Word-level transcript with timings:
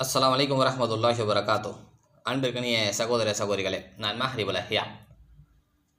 அஸ்லாம் 0.00 0.32
வலைக்கம் 0.32 0.60
வரமத்துல்லாஹி 0.60 1.22
வரகாத்தோ 1.24 1.70
அன்பிற்கனிய 2.24 2.76
சகோதர 2.98 3.32
சகோதரிகளே 3.38 3.80
நான் 3.98 4.20
மஹரிபுலஹியா 4.20 4.84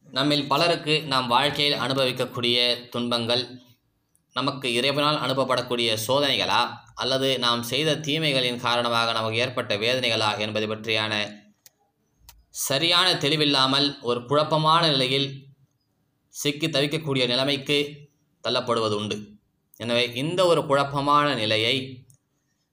நம்மில் 0.08 0.46
பலருக்கு 0.48 0.96
நாம் 1.06 1.28
வாழ்க்கையில் 1.28 1.76
அனுபவிக்கக்கூடிய 1.80 2.58
துன்பங்கள் 2.94 3.44
நமக்கு 4.36 4.68
இறைவனால் 4.74 5.20
அனுப்பப்படக்கூடிய 5.20 5.98
சோதனைகளா 6.06 6.62
அல்லது 6.96 7.32
நாம் 7.40 7.64
செய்த 7.64 7.98
தீமைகளின் 8.00 8.64
காரணமாக 8.64 9.12
நமக்கு 9.12 9.44
ஏற்பட்ட 9.44 9.76
வேதனைகளா 9.78 10.32
என்பது 10.40 10.68
பற்றியான 10.68 11.14
சரியான 12.64 13.08
தெளிவில்லாமல் 13.18 13.92
ஒரு 14.04 14.22
குழப்பமான 14.26 14.84
நிலையில் 14.88 15.30
சிக்கி 16.34 16.70
தவிக்கக்கூடிய 16.70 17.26
நிலைமைக்கு 17.28 17.80
தள்ளப்படுவது 18.44 18.98
உண்டு 18.98 19.18
எனவே 19.80 20.06
இந்த 20.16 20.42
ஒரு 20.46 20.64
குழப்பமான 20.66 21.28
நிலையை 21.36 21.78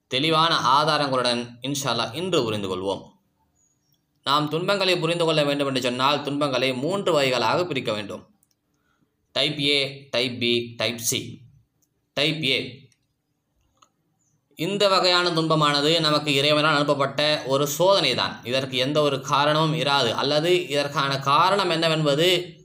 தெளிவான 0.07 0.55
ஆதாரங்களுடன் 0.57 1.49
இன்ஷால்லா 1.63 2.15
இன்று 2.15 2.43
புரிந்து 2.43 2.69
கொள்வோம். 2.69 3.03
நாம் 4.25 4.49
துன்பங்களை 4.49 4.99
புரிந்து 4.99 5.25
கொள்ள 5.25 5.45
வேண்டும் 5.45 5.69
என்று 5.69 5.81
சொன்னால் 5.81 6.23
துன்பங்களை 6.23 6.75
மூன்று 6.75 7.13
வகைகளாக 7.13 7.65
பிரிக்க 7.65 7.93
வேண்டும். 7.93 8.35
Type 9.33 9.61
A 9.61 10.09
type 10.11 10.41
B 10.41 10.75
type 10.77 10.99
C 10.99 11.41
type 12.13 12.45
A 12.45 12.85
இந்த 14.55 14.89
வகையான 14.89 15.31
துன்பமானது 15.31 16.01
நமக்கு 16.01 16.35
இறைவனால் 16.35 16.75
அனுப்பப்பட்ட 16.75 17.43
ஒரு 17.47 17.67
சோதனை 17.67 18.15
தான் 18.15 18.45
இதற்கு 18.45 18.77
எந்த 18.77 19.01
ஒரு 19.01 19.21
காரணமும் 19.21 19.79
இராது. 19.79 20.13
அல்லது 20.13 20.69
இதற்கான 20.69 21.19
காரணம் 21.19 21.71
என்னவென்பது 21.71 22.57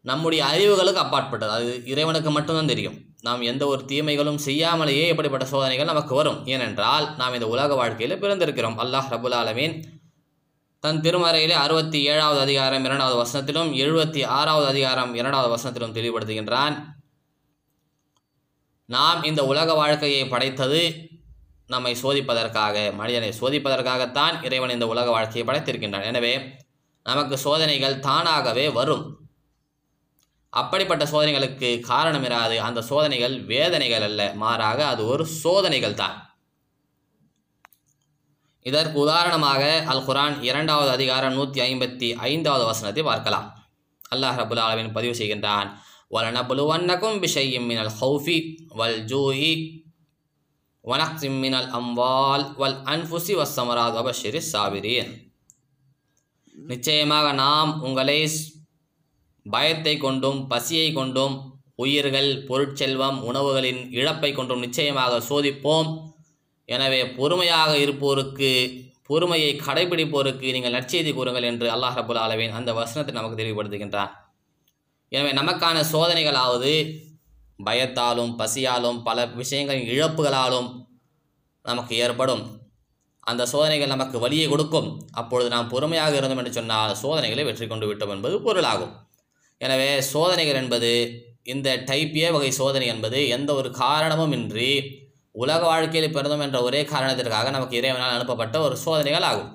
நம்முடைய 0.00 0.44
அறிவுகளுக்கு 0.44 1.00
அப்பாற்பட்டது. 1.00 1.52
அது 1.52 1.82
இறைவனுக்கு 1.86 2.30
மட்டும்தான் 2.30 2.66
தெரியும். 2.66 3.11
நாம் 3.22 3.42
எந்த 3.42 3.66
ஒரு 3.66 3.84
தீமைகளும் 3.84 4.38
செய்யாமலேயே 4.38 5.08
இப்படிப்பட்ட 5.08 5.46
சோதனைகள் 5.46 5.86
நமக்கு 5.90 6.14
வரும். 6.14 6.46
ஏனென்றால் 6.46 7.16
நாம் 7.16 7.34
இந்த 7.34 7.48
உலக 7.48 7.74
வாழ்க்கையில் 7.74 8.20
பிறந்திருக்கிறோம். 8.20 8.78
அல்லாஹ் 8.84 9.10
ரபுல் 9.10 9.36
ஆலமீன் 9.40 9.82
தன் 10.80 11.00
திருமறையிலே 11.00 11.50
அறுபத்தி 11.50 12.04
ஏழாவது 12.04 12.40
அதிகாரம் 12.40 12.84
இரண்டாவது 12.84 13.16
வசனத்திலும் 13.22 13.70
எழுபத்தி 13.82 14.26
ஆறாவது 14.26 14.66
அதிகாரம் 14.66 15.14
இரண்டாவது 15.14 15.50
வசனத்திலும் 15.54 15.94
தெளிவுபடுத்துகின்றான். 15.98 16.76
நாம் 18.84 19.22
இந்த 19.22 19.46
உலக 19.46 19.74
வாழ்க்கையை 19.74 20.28
படைத்தது 20.28 21.10
நம்மை 21.66 21.96
சோதிப்பதற்காக 22.02 22.94
மனிதனை 22.94 23.32
சோதிப்பதற்காகத்தான் 23.40 24.44
இறைவன் 24.44 24.70
இந்த 24.70 24.86
உலக 24.86 25.10
வாழ்க்கையை 25.10 25.44
படைத்திருக்கின்றான். 25.48 26.04
எனவே 26.04 26.34
நமக்கு 27.02 27.38
சோதனைகள் 27.38 27.98
தானாகவே 27.98 28.68
வரும். 28.68 29.21
அப்படிப்பட்ட 30.60 31.04
சோதனைகளுக்கு 31.04 31.80
காரணம் 31.80 32.24
இராது. 32.24 32.56
அந்த 32.68 32.80
சோதனைகள் 32.82 33.34
வேதனைகள் 33.44 34.02
அல்ல. 34.02 34.32
மாறாக 34.34 34.86
அது 34.86 35.02
ஒரு 35.06 35.24
சோதனைகள் 35.26 35.94
தான். 35.94 36.16
இதற்கு 38.66 38.98
உதாரணமாக 38.98 39.62
அல் 39.92 40.04
குரான் 40.08 40.36
இரண்டாவது 40.42 40.90
அதிகாரம் 40.90 41.34
நூற்றி 41.34 41.60
ஐம்பத்தி 41.60 42.08
ஐந்தாவது 42.28 42.64
வசனத்தை 42.64 43.02
பார்க்கலாம். 43.02 43.46
அல்லாஹ் 44.14 44.38
ரபுல் 44.40 44.62
ஆலமின் 44.66 44.92
பதிவு 44.92 45.14
செய்கின்றான். 45.18 45.68
வலனபுலுவன்னக்கும் 46.10 47.18
பிஷையும் 47.22 47.66
மினல் 47.70 47.92
ஹவுஃபி 48.00 48.38
வல் 48.80 49.00
ஜூஇ 49.12 49.52
வனக்சிம் 50.84 51.38
மினல் 51.44 51.68
அம்வால் 51.78 52.44
வல் 52.60 52.78
அன்புசி 52.92 53.34
வசமராத் 53.40 53.98
அபஷிரி 54.00 54.40
சாபிரீன். 54.52 55.12
நிச்சயமாக 56.52 57.32
நாம் 57.32 57.70
உங்களை 57.82 58.18
பயத்தை 59.46 59.94
கொண்டும் 60.04 60.40
பசியை 60.52 60.88
கொண்டும் 60.92 61.34
உயிர்கள் 61.82 62.30
பொருட்செல்வம் 62.48 63.18
உணவுகளின் 63.28 63.80
இழப்பை 63.98 64.30
கொண்டும் 64.32 64.62
நிச்சயமாக 64.64 65.20
சோதிப்போம். 65.28 65.88
எனவே 66.68 67.00
பொறுமையாக 67.18 67.70
இருப்போருக்கு 67.84 68.50
பொறுமையை 69.08 69.52
கடைபிடிப்போருக்கு 69.66 70.52
நீங்கள் 70.56 70.74
நற்செய்தி 70.76 71.10
கூறுங்கள் 71.14 71.46
என்று 71.48 71.66
அல்லாஹ் 71.74 71.96
ரபுல் 72.00 72.20
ஆலமீன் 72.24 72.56
அந்த 72.58 72.70
வசனத்தை 72.80 73.14
நமக்கு 73.16 73.40
தெளிவுபடுத்துகின்றார் 73.40 74.12
எனவே 75.12 75.32
நமக்கான 75.40 75.78
சோதனைகளாவது 75.92 76.72
பயத்தாலும் 77.66 78.32
பசியாலும் 78.40 78.98
பல 79.08 79.26
விஷயங்களின் 79.40 79.90
இழப்புகளாலும் 79.94 80.68
நமக்கு 81.64 81.94
ஏற்படும். 82.04 82.44
அந்த 83.30 83.42
சோதனைகள் 83.52 83.92
நமக்கு 83.94 84.16
வழியை 84.24 84.46
கொடுக்கும். 84.52 84.88
அப்பொழுது 85.20 85.48
நாம் 85.54 85.70
பொறுமையாக 85.72 86.16
இருந்தோம் 86.18 86.40
என்று 86.42 86.56
சொன்னால் 86.58 86.94
சோதனைகளை 87.02 87.42
வெற்றி 87.48 87.66
கொண்டு 87.66 87.88
விட்டோம் 87.90 88.14
என்பது 88.14 88.36
பொருளாகும். 88.46 88.94
எனவே 89.66 89.90
சோதனைகள் 90.12 90.60
என்பது 90.62 90.90
இந்த 91.52 91.68
டைப் 91.88 92.16
ஏ 92.24 92.28
வகை 92.34 92.50
சோதனை 92.58 92.86
என்பது 92.94 93.20
எந்த 93.36 93.50
ஒரு 93.60 93.68
காரணமும் 93.82 94.34
இன்றி 94.38 94.70
உலக 95.34 95.60
வாழ்க்கையில் 95.70 96.14
பிறந்தோம் 96.14 96.44
என்ற 96.46 96.58
ஒரே 96.62 96.80
காரணத்திற்காக 96.92 97.50
நமக்கு 97.50 97.78
இறைவனால் 97.80 98.16
அனுப்பப்பட்ட 98.16 98.56
ஒரு 98.66 98.76
சோதனைகள் 98.84 99.26
ஆகும். 99.28 99.50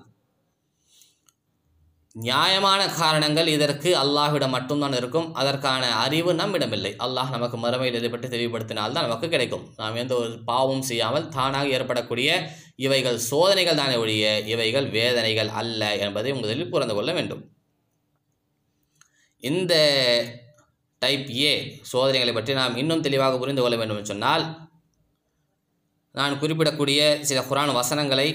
நியாயமான 2.15 2.81
காரணங்கள் 2.99 3.49
இதற்கு 3.55 3.89
அல்லாஹ்விடம் 4.03 4.53
மட்டும்தான் 4.55 4.95
இருக்கும். 4.99 5.27
அதற்கான 5.33 5.89
அறிவு 6.03 6.31
நம்மிடமில்லை. 6.33 6.91
அல்லாஹ் 7.05 7.33
நமக்கு 7.35 7.57
மறுமையில் 7.65 7.99
இதை 7.99 8.09
பற்றி 8.09 8.27
தெளிவுபடுத்தினால்தான் 8.27 9.07
நமக்கு 9.07 9.27
கிடைக்கும். 9.33 9.65
நாம் 9.81 9.99
எந்த 10.03 10.15
ஒரு 10.21 10.31
பாவம் 10.49 10.87
செய்யாமல் 10.89 11.27
தானாக 11.35 11.75
ஏற்படக்கூடிய 11.77 12.39
இவைகள் 12.85 13.19
சோதனைகள் 13.29 13.79
தானே 13.81 13.95
ஒழிய 13.95 14.25
இவைகள் 14.53 14.87
வேதனைகள் 14.97 15.51
அல்ல 15.61 15.91
என்பதை 16.05 16.33
முதலில் 16.39 16.73
புரிந்து 16.73 16.97
கொள்ள 16.99 17.11
வேண்டும். 17.19 17.43
இந்த 19.43 19.73
டைப் 20.99 21.27
ஏ 21.41 21.81
சோதனைகளை 21.81 22.33
பற்றி 22.33 22.53
நாம் 22.53 22.75
இன்னும் 22.75 23.01
தெளிவாக 23.01 23.37
புரிந்து 23.37 23.61
கொள்ள 23.61 23.75
வேண்டும் 23.77 24.05
சொன்னால் 24.05 24.45
நான் 26.15 26.39
குறிப்பிடக்கூடிய 26.39 27.21
சில 27.21 27.41
குரான் 27.41 27.73
வசனங்களை 27.73 28.27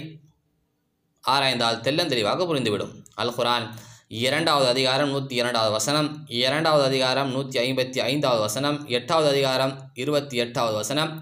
ஆராய்ந்தால் 1.25 1.81
தெள்ளந்தெளிவாக 1.81 2.47
புரிந்துவிடும். 2.47 2.93
அல் 3.15 3.35
குரான் 3.37 3.67
இரண்டாவது 4.09 4.69
அதிகாரம் 4.69 5.09
நூற்றி 5.09 5.35
இரண்டாவது 5.35 5.73
வசனம் 5.73 6.27
இரண்டாவது 6.29 6.85
அதிகாரம் 6.85 7.31
நூற்றி 7.31 7.59
ஐம்பத்தி 7.59 8.01
ஐந்தாவது 8.01 8.41
வசனம் 8.41 8.87
எட்டாவது 8.87 9.29
அதிகாரம் 9.29 9.91
இருபத்தி 9.95 10.37
எட்டாவது 10.37 10.77
வசனம் 10.77 11.13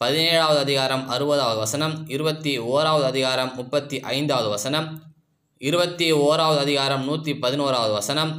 பதினேழாவது 0.00 0.58
அதிகாரம் 0.58 1.08
அறுபதாவது 1.08 1.58
வசனம் 1.58 2.06
இருபத்தி 2.08 2.58
ஓராவது 2.58 3.04
அதிகாரம் 3.04 3.52
முப்பத்தி 3.56 4.00
ஐந்தாவது 4.00 4.48
வசனம் 4.48 4.86
இருபத்தி 5.60 6.12
ஓராவது 6.12 6.58
அதிகாரம் 6.58 7.04
நூற்றி 7.04 7.34
பதினோராவது 7.34 7.92
வசனம் 7.92 8.32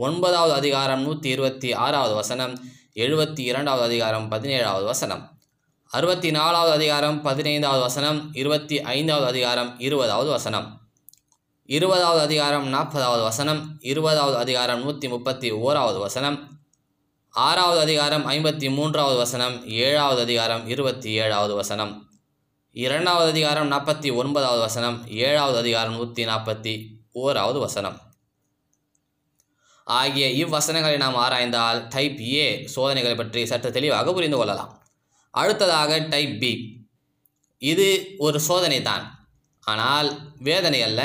ஒன்பதாவது 0.00 0.52
அதிகாரம் 0.52 1.00
நூற்றி 1.02 1.28
இருபத்தி 1.28 1.72
ஆறாவது 1.72 2.14
வசனம் 2.14 2.52
எழுபத்தி 2.94 3.40
இரண்டாவது 3.40 3.84
அதிகாரம் 3.84 4.30
பதினேழாவது 4.30 4.84
வசனம். 4.84 5.22
அறுபத்தி 5.92 6.30
நாலாவது 6.30 6.72
அதிகாரம் 6.72 7.22
பதினைந்தாவது 7.22 7.82
வசனம் 7.82 8.30
இருபத்தி 8.32 8.80
ஐந்தாவது 8.80 9.26
அதிகாரம் 9.26 9.80
இருபதாவது 9.80 10.30
வசனம். 10.30 10.80
இருபதாவது 11.66 12.20
அதிகாரம் 12.20 12.72
நாற்பதாவது 12.74 13.22
வசனம் 13.22 13.78
இருபதாவது 13.80 14.36
அதிகாரம் 14.36 14.80
நூற்றி 14.80 15.08
முப்பத்தி 15.08 15.52
ஓராவது 15.52 15.98
வசனம். 15.98 16.38
ஆறாவது 17.30 17.80
அதிகாரம் 17.80 18.26
ஐம்பத்தி 18.26 18.74
மூன்றாவது 18.74 19.16
வசனம் 19.16 19.66
ஏழாவது 19.66 20.22
அதிகாரம் 20.22 20.68
இருபத்தி 20.68 21.12
ஏழாவது 21.12 21.54
வசனம். 21.54 22.08
இரண்டாவது 22.72 23.30
அதிகாரம் 23.30 23.72
நாற்பத்தி 23.72 24.14
ஒன்பதாவது 24.14 24.60
வசனம் 24.60 25.06
ஏழாவது 25.08 25.58
அதிகாரம் 25.58 25.92
நூற்றி 25.92 26.24
நாற்பத்தி 26.24 26.74
ஓராவது 27.14 27.58
வசனம். 27.58 27.98
ஆகிய 29.96 30.46
இவ்வசனங்களை 30.46 30.96
நாம் 30.96 31.14
ஆராய்ந்தால் 31.14 31.88
டைப் 31.88 32.20
ஏ 32.20 32.66
சோதனைகளை 32.74 33.16
பற்றி 33.16 33.46
சற்று 33.46 33.72
தெளிவாக 33.72 34.12
புரிந்து 34.12 34.36
கொள்ளலாம். 34.36 34.72
அடுத்ததாக 35.30 35.98
டைப் 35.98 36.40
பி 36.40 36.52
இது 37.58 38.14
ஒரு 38.18 38.40
சோதனை 38.40 38.82
தான். 38.82 39.04
ஆனால் 39.60 40.08
வேதனை 40.38 40.82
அல்ல. 40.82 41.02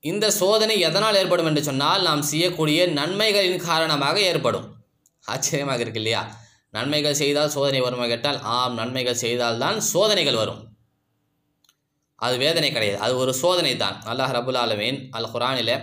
இந்த 0.00 0.30
சோதனை 0.30 0.80
எதனால் 0.80 1.14
ஏற்படும் 1.14 1.46
என்று 1.46 1.62
சொன்னால் 1.62 2.02
நாம் 2.02 2.22
செய்யக்கூடிய 2.22 2.86
நன்மைகளின் 2.88 3.64
காரணமாக 3.70 4.20
ஏற்படும். 4.20 4.66
ஆச்சரியமாக 5.24 5.80
இருக்கு 5.80 6.00
இல்லையா? 6.00 6.22
நன்மைகள் 6.70 7.14
செய்தால் 7.14 7.50
சோதனை 7.50 7.80
வருமா 7.80 8.06
கேட்டால் 8.06 8.40
ஆம் 8.42 8.74
நன்மைகள் 8.74 9.22
செய்தால்தான் 9.24 9.80
சோதனைகள் 9.80 10.34
வரும். 10.34 10.62
அது 12.14 12.36
வேதனை 12.36 12.72
கிடையாது. 12.72 13.00
அது 13.00 13.16
ஒரு 13.16 13.34
சோதனை 13.34 13.76
தான். 13.76 14.02
அல்லாஹ் 14.06 14.34
ரபுல் 14.38 14.60
ஆலமீன் 14.64 14.98
அல் 15.10 15.30
குரானில் 15.30 15.74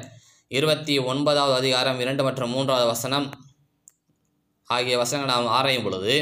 இருபத்தி 0.47 0.99
ஒன்பதாவது 0.99 1.55
அதிகாரம் 1.55 1.99
இரண்டு 1.99 2.23
மற்றும் 2.23 2.49
மூன்றாவது 2.49 2.85
வசனம் 2.85 3.31
ஆகிய 4.63 4.97
வசனங்கள் 4.97 5.35
நாம் 5.35 5.47
ஆராயும் 5.47 5.83
பொழுது 5.83 6.15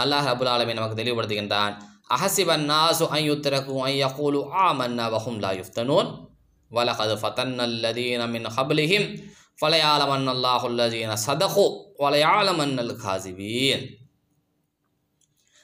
அல்லாஹ் 0.00 0.28
அபுல் 0.32 0.50
ஆலமி 0.52 0.72
நமக்கு 0.72 1.02
தெளிவுபடுத்துகின்றான். 1.02 1.74
அஹசிபன் 2.10 2.64
நாசு 2.64 3.04
ஐயுத்திரக்கும் 3.04 3.82
ஐயகூலு 3.82 4.40
ஆமன்னா 4.62 5.06
வஹும் 5.14 5.38
லா 5.38 5.50
யுஃப்தனூன். 5.50 6.08
வலகது 6.70 7.14
ஃபதன்னல்லதீன 7.22 8.28
மின் 8.28 8.44
ஹப்லிஹிம். 8.44 9.06
ஃபலையாலமன் 9.60 10.26
அல்லாஹுல்லதீன 10.34 11.16
சதஹு. 11.26 11.66
வலையாலமன்னல் 11.98 12.96
காசிபீன். 13.04 13.84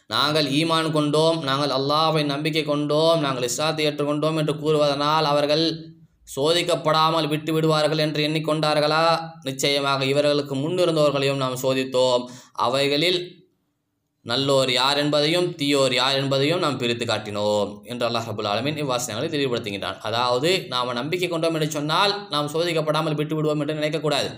நாங்கள் 0.06 0.46
ஈமான் 0.46 0.90
கொண்டோம். 0.90 1.42
நாங்கள் 1.42 1.70
அல்லாஹை 1.70 2.24
நம்பிக்கை 2.24 2.64
கொண்டோம். 2.64 3.20
நாங்கள் 3.20 3.42
இஸ்லாத்தை 3.42 3.86
ஏற்றுக்கொண்டோம் 3.86 4.36
என்று 4.36 4.54
கூறுவதனால் 4.54 5.22
அவர்கள் 5.22 6.00
சோதிக்கப்படாமல் 6.36 7.28
விட்டு 7.28 7.52
விடுவார்கள் 7.52 8.02
என்று 8.06 8.20
எண்ணிக்கொண்டார்களா? 8.28 9.04
நிச்சயமாக 9.42 10.04
இவர்களுக்கு 10.04 10.54
முன்னிருந்தவர்களையும் 10.54 11.42
நாம் 11.44 11.62
சோதித்தோம். 11.62 12.24
அவைகளில் 12.66 13.20
நல்லோர் 14.26 14.70
யார் 14.70 14.98
என்பதையும் 14.98 15.46
தீயோர் 15.60 15.94
யார் 15.94 16.16
என்பதையும் 16.18 16.60
நாம் 16.64 16.78
பிரித்து 16.78 17.04
காட்டினோம் 17.06 17.70
என்று 17.84 18.04
அல்லாஹ் 18.08 18.28
அபுல் 18.32 18.48
ஆலமின் 18.50 18.80
இவ்வாசனங்களை 18.82 19.28
தெளிவுபடுத்துகின்றான். 19.30 19.98
அதாவது 20.08 20.50
நாம் 20.68 20.98
நம்பிக்கை 21.00 21.28
கொண்டோம் 21.28 21.56
என்று 21.58 21.70
சொன்னால் 21.70 22.14
நாம் 22.30 22.52
சோதிக்கப்படாமல் 22.54 23.18
விட்டு 23.20 23.36
விடுவோம் 23.36 23.60
என்று 23.60 23.78
நினைக்கக்கூடாது. 23.80 24.30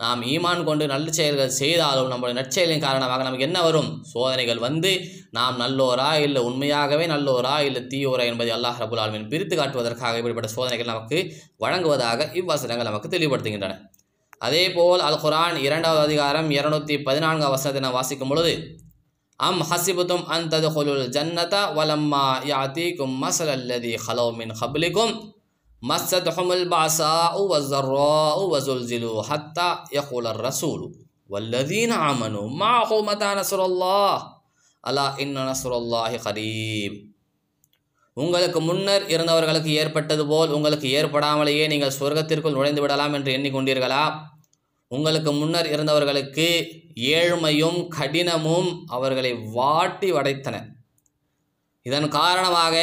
நாம் 0.00 0.20
ஈமான் 0.22 0.60
கொண்டு 0.66 0.84
நல்ல 0.86 1.10
செயல்கள் 1.10 1.56
செய்தாலும் 1.60 2.10
நம்முடைய 2.10 2.34
நற்செயலின் 2.38 2.82
காரணமாக 2.84 3.22
நமக்கு 3.22 3.46
என்ன 3.46 3.58
வரும்? 3.62 3.88
சோதனைகள் 4.12 4.60
வந்து 4.66 4.90
நாம் 5.30 5.56
நல்லோரா 5.60 6.10
இல்லை 6.26 6.40
உண்மையாகவே 6.42 7.06
நல்லோரா 7.06 7.54
இல்லை 7.68 7.80
தீயோரா 7.92 8.24
என்பதை 8.30 8.52
அல்லாஹ் 8.56 8.78
ரபுல் 8.82 9.00
ஆலமின் 9.04 9.26
பிரித்து 9.32 9.56
காட்டுவதற்காக 9.56 10.20
இப்படிப்பட்ட 10.20 10.50
சோதனைகள் 10.52 10.86
நமக்கு 10.86 11.18
வழங்குவதாக 11.64 12.28
இவ்வசனங்கள் 12.40 12.88
நமக்கு 12.90 13.08
தெளிவுபடுத்துகின்றன. 13.08 13.76
அதே 14.38 14.64
போல் 14.70 15.00
அல் 15.00 15.20
குரான் 15.24 15.56
இரண்டாவது 15.56 16.02
அதிகாரம் 16.02 16.50
இருநூத்தி 16.50 16.96
பதினான்காம் 17.02 17.54
வசனத்தை 17.54 17.82
நாம் 17.82 17.98
வாசிக்கும் 17.98 18.28
பொழுது 18.28 18.52
அம் 19.40 19.64
ஹசிபுத்தும் 19.70 20.24
அந்த 20.34 20.52
ததுகுலுல் 20.54 21.04
ஜன்னதா 21.16 21.64
வலம்மா 21.78 22.22
கும் 22.98 23.18
மசல் 23.24 23.52
அல்லதி 23.56 23.92
ஹலோ 24.06 24.28
மின் 24.38 24.54
ஹப்லிக்கும் 24.60 25.12
مستهم 25.81 26.51
البعصاء 26.51 27.41
والضراء 27.41 28.37
وزلزلوا 28.43 29.23
حتى 29.23 29.69
يقول 29.93 30.27
الرسول 30.27 30.81
والذين 31.29 31.91
آمنوا 31.91 32.45
معه 32.51 33.01
متى 33.01 33.29
نصر 33.33 33.59
الله 33.65 34.15
ألا 34.83 35.07
إن 35.21 35.35
نصر 35.45 35.71
الله 35.73 36.11
قريب 36.19 36.93
உங்களுக்கு 38.17 38.59
முன்னர் 38.59 39.05
இருந்தவர்களுக்கு 39.07 39.71
ஏற்பட்டது 39.73 40.23
போல் 40.27 40.51
உங்களுக்கு 40.51 40.87
ஏற்படாமலேயே 40.89 41.63
நீங்கள் 41.67 41.95
சொர்க்கத்திற்குள் 41.97 42.55
நுழைந்து 42.57 42.81
விடலாம் 42.81 43.13
என்று 43.13 43.31
எண்ணிக்கொண்டீர்களா 43.31 44.03
உங்களுக்கு 44.91 45.31
முன்னர் 45.31 45.67
இருந்தவர்களுக்கு 45.67 46.47
ஏழ்மையும் 47.13 47.79
கடினமும் 47.89 48.69
அவர்களை 48.87 49.31
வாட்டி 49.53 50.09
வடைத்தன 50.11 50.55
இதன் 51.85 52.07
காரணமாக 52.15 52.75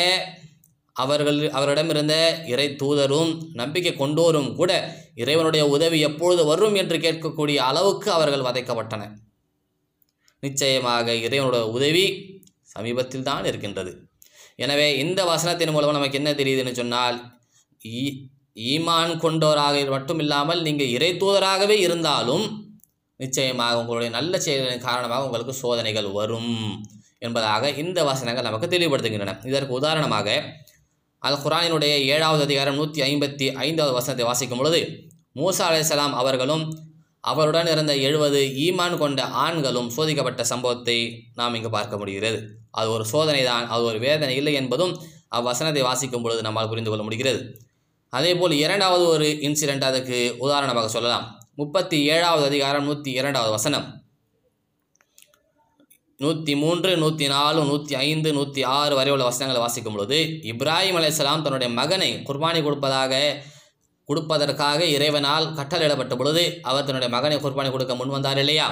அவர்கள் 0.95 1.39
அவரிடமிருந்த 1.57 2.15
இறை 2.51 2.67
தூதரும் 2.81 3.31
நம்பிக்கை 3.61 3.93
கொண்டோரும் 3.95 4.49
கூட 4.59 4.71
இறைவனுடைய 5.21 5.63
உதவி 5.75 5.97
எப்பொழுது 6.09 6.43
வரும் 6.51 6.75
என்று 6.81 6.97
கேட்கக்கூடிய 7.05 7.57
அளவுக்கு 7.69 8.09
அவர்கள் 8.17 8.45
வதைக்கப்பட்டன 8.47 9.09
நிச்சயமாக 10.43 11.13
இறைவனுடைய 11.25 11.63
உதவி 11.77 12.05
சமீபத்தில் 12.73 13.27
தான் 13.29 13.47
இருக்கின்றது. 13.49 13.91
எனவே 14.63 14.87
இந்த 15.03 15.21
வசனத்தின் 15.31 15.73
மூலம் 15.75 15.97
நமக்கு 15.97 16.19
என்ன 16.21 16.31
தெரியுதுன்னு 16.39 16.79
சொன்னால் 16.81 17.17
ஈ 17.81 18.01
ஈமான் 18.73 19.13
கொண்டோராக 19.23 19.79
மட்டும் 19.95 20.21
இல்லாமல் 20.23 20.61
நீங்கள் 20.67 20.93
இறை 20.97 21.09
தூதராகவே 21.21 21.75
இருந்தாலும் 21.85 22.45
நிச்சயமாக 23.19 23.79
உங்களுடைய 23.81 24.09
நல்ல 24.17 24.33
செயல்களின் 24.45 24.85
காரணமாக 24.89 25.25
உங்களுக்கு 25.27 25.53
சோதனைகள் 25.63 26.07
வரும் 26.19 26.53
என்பதாக 27.19 27.69
இந்த 27.83 27.99
வசனங்கள் 28.09 28.47
நமக்கு 28.47 28.67
தெளிவுபடுத்துகின்றன. 28.67 29.35
இதற்கு 29.49 29.73
உதாரணமாக 29.79 30.29
அல் 31.27 31.39
குரானினுடைய 31.43 31.93
ஏழாவது 32.13 32.41
அதிகாரம் 32.43 32.75
நூற்றி 32.75 32.99
ஐம்பத்தி 33.01 33.45
ஐந்தாவது 33.65 33.93
வசனத்தை 33.95 34.25
வாசிக்கும் 34.25 34.59
பொழுது 34.59 34.79
மூசா 35.39 35.63
அலைசலாம் 35.67 36.13
அவர்களும் 36.21 36.63
அவருடன் 37.23 37.69
இருந்த 37.71 37.93
எழுபது 38.07 38.41
ஈமான் 38.65 38.97
கொண்ட 38.97 39.21
ஆண்களும் 39.43 39.89
சோதிக்கப்பட்ட 39.95 40.41
சம்பவத்தை 40.51 40.97
நாம் 41.35 41.53
இங்கு 41.53 41.69
பார்க்க 41.69 41.99
முடிகிறது. 42.01 42.39
அது 42.71 42.89
ஒரு 42.91 43.05
சோதனை 43.05 43.41
தான் 43.43 43.65
அது 43.67 43.83
ஒரு 43.83 43.99
வேதனை 44.05 44.35
இல்லை 44.35 44.53
என்பதும் 44.53 44.93
அவ்வசனத்தை 45.37 45.83
வாசிக்கும் 45.89 46.25
பொழுது 46.25 46.41
நம்மால் 46.41 46.71
புரிந்து 46.73 46.91
கொள்ள 46.91 47.03
முடிகிறது. 47.03 47.41
அதேபோல் 48.13 48.55
இரண்டாவது 48.65 49.05
ஒரு 49.15 49.29
இன்சிடெண்ட் 49.47 49.89
அதுக்கு 49.91 50.19
உதாரணமாக 50.45 50.87
சொல்லலாம். 50.87 51.25
முப்பத்தி 51.55 51.99
ஏழாவது 52.15 52.45
அதிகாரம் 52.45 52.87
நூற்றி 52.89 53.11
இரண்டாவது 53.11 53.51
வசனம். 53.51 53.87
நூற்றி 56.19 56.53
மூன்று 56.55 56.91
நூற்றி 57.01 57.25
நாலு 57.27 57.61
நூற்றி 57.69 57.93
ஐந்து 58.07 58.29
நூற்றி 58.37 58.61
ஆறு 58.75 58.93
வரை 58.95 59.11
உள்ள 59.13 59.23
வசனங்களை 59.29 59.61
வாசிக்கும் 59.63 59.95
பொழுது 59.95 60.19
இப்ராஹிம் 60.51 60.97
அலையாம் 60.99 61.43
தன்னுடைய 61.45 61.69
மகனை 61.79 62.09
குர்பானி 62.27 62.59
கொடுப்பதாக 62.63 63.13
கொடுப்பதற்காக 64.09 64.79
இறைவனால் 64.95 65.45
கட்டளையிடப்பட்ட 65.57 66.13
பொழுது 66.17 66.43
அவர் 66.61 66.85
தன்னுடைய 66.87 67.09
மகனை 67.15 67.37
குர்பானி 67.45 67.69
கொடுக்க 67.71 67.93
முன் 67.95 68.13
வந்தார் 68.15 68.41
இல்லையா? 68.43 68.67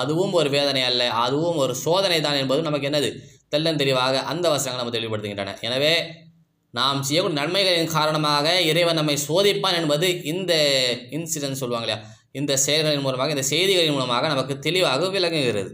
அதுவும் 0.00 0.32
ஒரு 0.32 0.48
வேதனை 0.50 0.82
அல்ல 0.82 1.08
அதுவும் 1.24 1.56
ஒரு 1.56 1.74
சோதனை 1.74 2.18
தான் 2.26 2.38
என்பது 2.42 2.62
நமக்கு 2.68 2.88
என்னது? 2.90 3.10
தெள்ளன் 3.48 3.80
தெளிவாக 3.82 4.22
அந்த 4.32 4.46
வசனங்கள் 4.48 4.82
நம்ம 4.82 4.94
தெளிவுபடுத்துகின்றன. 4.96 5.54
எனவே 5.60 5.92
நாம் 6.74 7.02
செய்யக்கூடிய 7.02 7.38
நன்மைகளின் 7.40 7.94
காரணமாக 7.96 8.46
இறைவன் 8.70 8.98
நம்மை 9.00 9.16
சோதிப்பான் 9.28 9.78
என்பது 9.80 10.08
இந்த 10.32 10.52
இன்சிடென்ட் 11.18 11.60
சொல்லுவாங்க 11.62 11.86
இல்லையா? 11.86 12.00
இந்த 12.32 12.52
செயல்களின் 12.66 13.06
மூலமாக 13.06 13.36
இந்த 13.36 13.46
செய்திகளின் 13.52 13.96
மூலமாக 13.98 14.28
நமக்கு 14.28 14.56
தெளிவாக 14.58 15.08
விளங்குகிறது. 15.16 15.70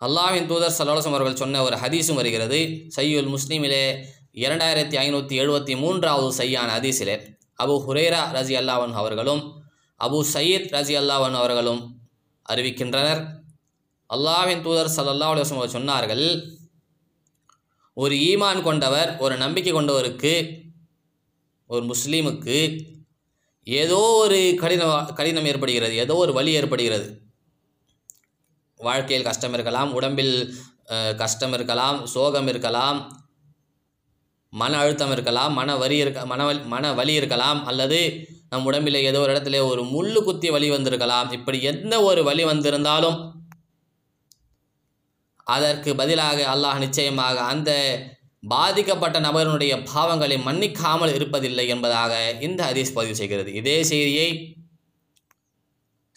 அல்லாவின் 0.00 0.46
தூதர் 0.46 0.74
சல்லாசம் 0.78 1.14
அவர்கள் 1.16 1.36
சொன்ன 1.36 1.62
ஒரு 1.62 1.76
ஹதீஸும் 1.76 2.14
வருகிறது. 2.14 2.58
சையுல் 2.96 3.34
முஸ்லீமிலே 3.34 4.04
இரண்டாயிரத்தி 4.34 4.96
ஐநூற்றி 5.02 5.34
எழுபத்தி 5.42 5.78
மூன்றாவது 5.78 6.36
சையான 6.36 6.68
ஹதீஸிலே 6.76 7.14
அபு 7.62 7.74
ஹுரேரா 7.86 8.22
ரஜி 8.36 8.54
அல்லாவன் 8.60 8.92
அவர்களும் 8.92 9.42
அபு 10.00 10.18
சயீத் 10.34 10.68
ரஜி 10.76 10.94
அல்லாவன் 11.00 11.36
அவர்களும் 11.40 11.80
அறிவிக்கின்றனர். 12.48 13.22
அல்லாவின் 14.10 14.62
தூதர் 14.62 14.94
சல்லல்லா 14.96 15.30
அலுவலம் 15.32 15.56
அவர்கள் 15.56 15.76
சொன்னார்கள் 15.78 16.26
ஒரு 17.92 18.14
ஈமான் 18.14 18.62
கொண்டவர் 18.62 19.16
ஒரு 19.18 19.36
நம்பிக்கை 19.36 19.72
கொண்டவருக்கு 19.72 20.64
ஒரு 21.66 21.94
முஸ்லீமுக்கு 21.94 22.58
ஏதோ 23.64 23.96
ஒரு 23.96 24.54
கடின 24.56 25.04
கடினம் 25.14 25.44
ஏற்படுகிறது 25.44 25.96
ஏதோ 25.96 26.14
ஒரு 26.14 26.32
வலி 26.32 26.52
ஏற்படுகிறது. 26.52 27.25
வாழ்க்கையில் 28.80 29.28
கஷ்டம் 29.28 29.54
இருக்கலாம் 29.56 29.90
உடம்பில் 29.98 30.34
கஷ்டம் 31.22 31.54
இருக்கலாம் 31.56 31.98
சோகம் 32.14 32.48
இருக்கலாம் 32.52 32.98
மன 34.52 34.72
அழுத்தம் 34.82 35.12
இருக்கலாம் 35.14 35.52
மன 35.58 35.70
வரி 35.82 35.96
இருக்க 36.02 36.20
மன 36.32 36.42
வலி 36.48 36.60
மன 36.74 36.92
வலி 36.98 37.14
இருக்கலாம் 37.20 37.60
அல்லது 37.70 37.98
நம் 38.50 38.66
உடம்பில் 38.68 38.98
ஏதோ 39.08 39.20
ஒரு 39.22 39.32
இடத்துல 39.34 39.60
ஒரு 39.70 39.82
முள்ளு 39.94 40.20
குத்தி 40.26 40.48
வலி 40.54 40.68
வந்திருக்கலாம். 40.74 41.28
இப்படி 41.36 41.58
எந்த 41.70 41.94
ஒரு 42.08 42.20
வலி 42.28 42.44
வந்திருந்தாலும் 42.50 43.16
அதற்கு 45.54 45.90
பதிலாக 46.00 46.38
அல்லாஹ் 46.52 46.82
நிச்சயமாக 46.84 47.36
அந்த 47.52 47.70
பாதிக்கப்பட்ட 48.54 49.18
நபருடைய 49.26 49.74
பாவங்களை 49.92 50.36
மன்னிக்காமல் 50.46 51.14
இருப்பதில்லை 51.18 51.66
என்பதாக 51.74 52.14
இந்த 52.48 52.60
ஹதீஸ் 52.68 52.96
பதிவு 52.98 53.16
செய்கிறது. 53.20 53.50
இதே 53.60 53.76
செய்தியை 53.90 54.28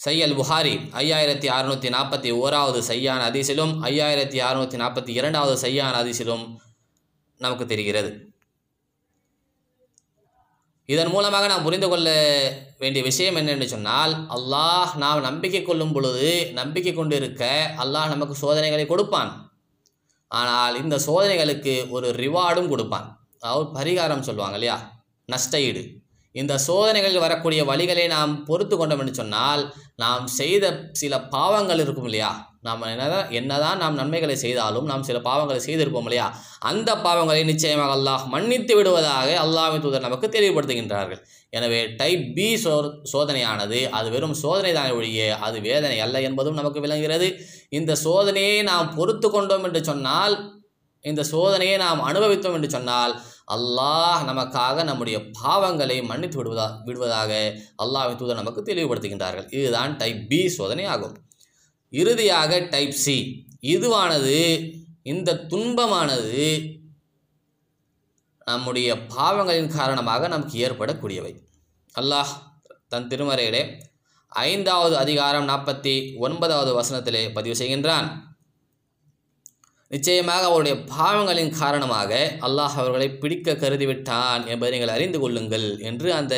சையல் 0.03 0.35
புகாரி 0.39 0.73
ஐயாயிரத்தி 0.99 1.47
அறுநூற்றி 1.55 1.89
நாற்பத்தி 1.95 2.29
ஓராவது 2.41 2.79
சையான 2.89 3.21
அதிசிலும் 3.29 3.73
ஐயாயிரத்தி 3.87 4.37
அறுநூற்றி 4.49 4.77
நாற்பத்தி 4.81 5.07
இரண்டாவது 5.07 5.55
சையான 5.63 5.95
அதிசிலும் 6.03 6.45
நமக்கு 7.37 7.65
தெரிகிறது. 7.65 8.11
இதன் 10.85 11.11
மூலமாக 11.15 11.47
நாம் 11.47 11.63
புரிந்து 11.63 11.89
கொள்ள 11.89 12.07
வேண்டிய 12.77 13.03
விஷயம் 13.03 13.35
என்னென்று 13.35 13.67
சொன்னால் 13.67 14.13
அல்லாஹ் 14.37 14.95
நாம் 14.97 15.21
நம்பிக்கை 15.21 15.63
கொள்ளும் 15.63 15.93
பொழுது 15.93 16.53
நம்பிக்கை 16.53 16.93
கொண்டு 16.93 17.15
இருக்க 17.15 17.43
அல்லாஹ் 17.83 18.13
நமக்கு 18.15 18.35
சோதனைகளை 18.45 18.85
கொடுப்பான். 18.85 19.31
ஆனால் 20.27 20.75
இந்த 20.83 20.95
சோதனைகளுக்கு 21.07 21.89
ஒரு 21.89 22.09
ரிவார்டும் 22.23 22.71
கொடுப்பான். 22.75 23.07
அதாவது 23.39 23.67
பரிகாரம் 23.79 24.27
சொல்லுவாங்க 24.29 24.57
இல்லையா? 24.59 24.77
நஷ்ட 25.25 25.59
ஈடு. 25.69 25.83
இந்த 26.35 26.53
சோதனைகளில் 26.67 27.23
வரக்கூடிய 27.23 27.61
வழிகளை 27.69 28.03
நாம் 28.15 28.33
பொறுத்து 28.47 28.75
கொண்டோம்னு 28.75 29.03
என்று 29.05 29.19
சொன்னால் 29.21 29.61
நாம் 30.03 30.25
செய்த 30.39 30.65
சில 31.01 31.13
பாவங்கள் 31.33 31.81
இருக்கும் 31.83 32.07
இல்லையா? 32.09 32.29
நாம் 32.67 32.81
என்னதான் 32.91 33.31
என்னதான் 33.39 33.81
நாம் 33.83 33.97
நன்மைகளை 33.99 34.35
செய்தாலும் 34.43 34.87
நாம் 34.91 35.05
சில 35.07 35.17
பாவங்களை 35.27 35.59
செய்திருப்போம் 35.67 36.07
இல்லையா? 36.07 36.27
அந்த 36.71 36.89
பாவங்களை 37.05 37.41
நிச்சயமாக 37.51 37.95
அல்லாஹ் 37.97 38.23
மன்னித்து 38.33 38.75
விடுவதாக 38.79 39.29
அல்லாஹின் 39.45 39.83
தூதர் 39.85 40.05
நமக்கு 40.07 40.29
தெளிவுபடுத்துகின்றார்கள். 40.35 41.21
எனவே 41.53 41.81
டைப் 42.01 42.25
பி 42.37 42.47
சோ 42.63 42.73
சோதனையானது 43.13 43.79
அது 43.99 44.07
வெறும் 44.15 44.37
சோதனை 44.43 44.73
தான் 44.73 44.95
ஒழிய 44.97 45.37
அது 45.47 45.57
வேதனை 45.69 45.97
அல்ல 46.05 46.21
என்பதும் 46.29 46.59
நமக்கு 46.61 46.85
விளங்குகிறது. 46.85 47.29
இந்த 47.79 47.91
சோதனையை 48.05 48.57
நாம் 48.71 48.93
பொறுத்து 48.99 49.29
கொண்டோம் 49.29 49.67
என்று 49.69 49.83
சொன்னால் 49.91 50.35
இந்த 51.05 51.21
சோதனையை 51.33 51.75
நாம் 51.83 51.99
அனுபவித்தோம் 52.07 52.55
என்று 52.57 52.69
சொன்னால் 52.69 53.13
அல்லாஹ் 53.55 54.23
நமக்காக 54.29 54.83
நம்முடைய 54.83 55.17
பாவங்களை 55.39 55.97
மன்னித்து 56.09 56.37
விடுவதா 56.39 56.67
விடுவதாக 56.85 57.31
அல்லாஹ்வின் 57.83 58.19
தூதர் 58.19 58.41
நமக்கு 58.41 58.61
தெளிவுபடுத்துகின்றார்கள். 58.61 59.47
இதுதான் 59.57 59.97
டைப் 59.97 60.21
பி 60.29 60.39
சோதனை 60.57 60.85
ஆகும் 60.85 61.15
இறுதியாக 61.89 62.59
டைப் 62.73 62.97
சி 63.03 63.17
இதுவானது 63.73 64.37
இந்த 65.03 65.39
துன்பமானது 65.51 66.45
நம்முடைய 68.49 68.89
பாவங்களின் 69.15 69.75
காரணமாக 69.77 70.27
நமக்கு 70.27 70.57
ஏற்படக்கூடியவை. 70.65 71.33
அல்லாஹ் 71.95 72.31
தன் 72.87 73.07
திருமறையிலே 73.07 73.63
ஐந்தாவது 74.31 74.95
அதிகாரம் 74.97 75.47
நாற்பத்தி 75.47 75.93
ஒன்பதாவது 76.17 76.71
வசனத்திலே 76.79 77.21
பதிவு 77.33 77.55
செய்கின்றான். 77.61 78.07
நிச்சயமாக 79.91 80.43
அவருடைய 80.49 80.75
பாவங்களின் 80.95 81.53
காரணமாக 81.61 82.11
அல்லாஹ் 82.47 82.75
அவர்களை 82.81 83.07
பிடிக்க 83.21 83.55
கருதிவிட்டான் 83.61 84.43
என்பதை 84.53 84.71
நீங்கள் 84.75 84.95
அறிந்து 84.95 85.19
கொள்ளுங்கள் 85.23 85.67
என்று 85.89 86.09
அந்த 86.19 86.35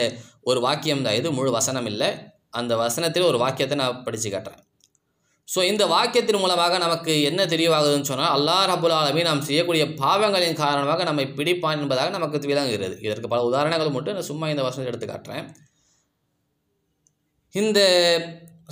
ஒரு 0.50 0.60
வாக்கியம் 0.66 1.06
தான். 1.06 1.18
இது 1.20 1.32
முழு 1.38 1.50
வசனம் 1.60 1.88
இல்லை. 1.92 2.10
அந்த 2.60 2.74
வசனத்தில் 2.84 3.30
ஒரு 3.32 3.40
வாக்கியத்தை 3.44 3.76
நான் 3.82 4.04
படித்து 4.06 4.30
காட்டுறேன். 4.30 4.64
ஸோ 5.48 5.60
இந்த 5.72 5.84
வாக்கியத்தின் 5.94 6.42
மூலமாக 6.44 6.78
நமக்கு 6.84 7.14
என்ன 7.30 7.42
தெளிவாகுதுன்னு 7.54 8.10
சொன்னால் 8.10 8.34
அல்லாஹ் 8.36 8.66
ரபுல் 8.72 9.28
நாம் 9.30 9.46
செய்யக்கூடிய 9.48 9.86
பாவங்களின் 10.02 10.60
காரணமாக 10.64 11.04
நம்மை 11.10 11.26
பிடிப்பான் 11.40 11.82
என்பதாக 11.84 12.14
நமக்கு 12.18 12.52
விளங்குகிறது. 12.52 12.96
இதற்கு 13.08 13.32
பல 13.34 13.44
உதாரணங்கள் 13.50 13.96
மட்டும் 13.98 14.18
நான் 14.18 14.30
சும்மா 14.32 14.48
இந்த 14.54 14.64
வசனத்தை 14.68 14.92
எடுத்து 14.92 15.10
காட்டுறேன். 15.12 15.46
இந்த 17.62 17.80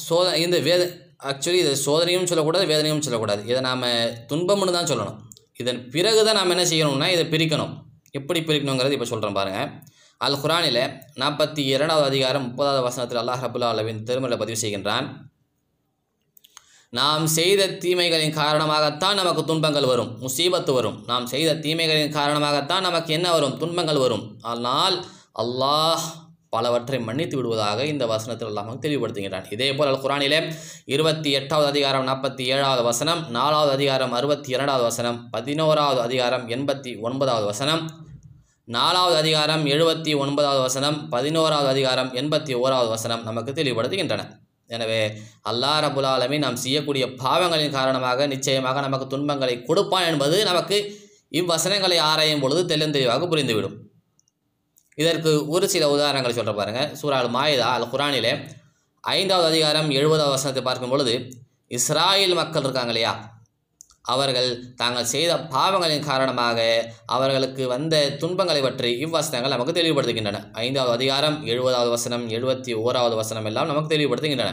சோத 0.07 0.27
இந்த 0.45 0.57
வேத 0.69 0.83
ஆக்சுவலி 1.27 1.59
இது 1.61 1.71
சோதனையும் 1.85 2.27
சொல்லக்கூடாது 2.31 2.65
வேதனையும் 2.71 3.05
சொல்லக்கூடாது. 3.05 3.41
இதை 3.51 3.61
நாம் 3.69 3.85
துன்பம்னு 4.31 4.75
தான் 4.75 4.89
சொல்லணும். 4.91 5.17
இதன் 5.61 5.79
பிறகு 5.93 6.21
தான் 6.27 6.37
நாம் 6.39 6.53
என்ன 6.55 6.65
செய்யணும்னா 6.71 7.07
இதை 7.15 7.25
பிரிக்கணும். 7.33 7.73
எப்படி 8.19 8.39
பிரிக்கணுங்கிறது 8.49 8.95
இப்போ 8.97 9.07
சொல்கிறேன் 9.09 9.39
பாருங்கள் 9.39 9.71
அல் 10.25 10.37
குரானில் 10.43 10.79
நாற்பத்தி 11.21 11.61
இரண்டாவது 11.73 12.07
அதிகாரம் 12.11 12.45
முப்பதாவது 12.45 12.85
வசனத்தில் 12.85 13.19
அல்லாஹ் 13.21 13.43
ரபுல்லா 13.45 13.71
அலவின் 13.73 13.99
திருமலை 14.07 14.37
பதிவு 14.41 14.59
செய்கின்றான். 14.63 15.07
நாம் 16.99 17.25
செய்த 17.35 17.67
தீமைகளின் 17.83 18.37
காரணமாகத்தான் 18.39 19.19
நமக்கு 19.21 19.41
துன்பங்கள் 19.51 19.89
வரும் 19.91 20.11
முசீபத்து 20.23 20.71
வரும். 20.77 20.97
நாம் 21.11 21.27
செய்த 21.33 21.57
தீமைகளின் 21.65 22.15
காரணமாகத்தான் 22.19 22.85
நமக்கு 22.87 23.11
என்ன 23.17 23.27
வரும்? 23.35 23.55
துன்பங்கள் 23.63 24.01
வரும். 24.05 24.25
ஆனால் 24.51 24.95
அல்லாஹ் 25.43 26.05
பலவற்றை 26.53 26.99
மன்னித்து 26.99 27.35
விடுவதாக 27.37 27.85
இந்த 27.85 28.05
வசனத்தில் 28.05 28.49
அல்லாமல் 28.51 28.81
தெளிவுபடுத்துகிறான் 28.85 29.49
இதே 29.55 29.69
போல் 29.77 29.89
அல் 29.91 30.03
குரானிலே 30.03 30.39
இருபத்தி 30.85 31.31
எட்டாவது 31.31 31.67
அதிகாரம் 31.67 32.07
நாற்பத்தி 32.09 32.43
ஏழாவது 32.53 32.83
வசனம் 32.83 33.21
நாலாவது 33.29 33.71
அதிகாரம் 33.71 34.13
அறுபத்தி 34.19 34.51
இரண்டாவது 34.55 34.83
வசனம் 34.83 35.17
பதினோராவது 35.31 36.01
அதிகாரம் 36.01 36.45
எண்பத்தி 36.57 36.93
ஒன்பதாவது 36.99 37.45
வசனம் 37.45 37.83
நாலாவது 38.67 39.15
அதிகாரம் 39.17 39.63
எழுபத்தி 39.65 40.11
ஒன்பதாவது 40.23 40.61
வசனம் 40.61 40.97
பதினோராவது 41.09 41.69
அதிகாரம் 41.69 42.09
எண்பத்தி 42.21 42.53
ஓராவது 42.63 42.89
வசனம் 42.89 43.23
நமக்கு 43.23 43.51
தெளிவுபடுத்துகின்றன. 43.59 44.25
எனவே 44.69 45.01
அல்லாஹ் 45.51 45.79
ரபுல் 45.83 46.37
நாம் 46.45 46.59
செய்யக்கூடிய 46.63 47.05
பாவங்களின் 47.23 47.75
காரணமாக 47.77 48.27
நிச்சயமாக 48.27 48.81
நமக்கு 48.81 49.07
துன்பங்களை 49.07 49.55
கொடுப்பான் 49.69 50.09
என்பது 50.11 50.37
நமக்கு 50.45 50.79
இவ்வசனங்களை 51.31 51.97
ஆராயும் 52.09 52.43
பொழுது 52.43 52.61
தெளிந்தெளிவாக 52.73 53.27
புரிந்துவிடும். 53.27 53.77
இதற்கு 55.01 55.31
ஒரு 55.47 55.65
சில 55.69 55.83
உதாரணங்களை 55.95 56.33
சொல்கிற 56.33 56.53
பாருங்கள் 56.55 56.89
சூறால் 57.01 57.29
மாயுதா 57.35 57.67
அல் 57.75 57.91
குரானிலே 57.91 58.31
ஐந்தாவது 59.03 59.47
அதிகாரம் 59.47 59.89
எழுபதாவது 59.89 60.33
வசனத்தை 60.35 60.63
பார்க்கும் 60.63 60.89
பொழுது 60.89 61.13
இஸ்ராயல் 61.67 62.33
மக்கள் 62.33 62.63
இருக்காங்க 62.63 62.93
இல்லையா? 62.93 63.11
அவர்கள் 64.01 64.49
தாங்கள் 64.75 65.09
செய்த 65.13 65.31
பாவங்களின் 65.53 66.05
காரணமாக 66.09 66.59
அவர்களுக்கு 67.05 67.67
வந்த 67.67 67.95
துன்பங்களை 68.21 68.61
பற்றி 68.61 68.91
இவ்வசனங்கள் 69.05 69.55
நமக்கு 69.55 69.73
தெளிவுபடுத்துகின்றன. 69.73 70.41
ஐந்தாவது 70.53 70.93
அதிகாரம் 70.93 71.37
எழுபதாவது 71.45 71.89
வசனம் 71.89 72.29
எழுபத்தி 72.29 72.73
ஓராவது 72.85 73.15
வசனம் 73.15 73.45
எல்லாம் 73.45 73.67
நமக்கு 73.67 73.93
தெளிவுபடுத்துகின்றன. 73.95 74.51